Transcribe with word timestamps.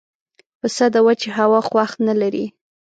پسه 0.59 0.85
د 0.93 0.95
وچې 1.05 1.29
هوا 1.37 1.59
خوښ 1.67 1.91
نه 2.07 2.13
لري. 2.21 2.45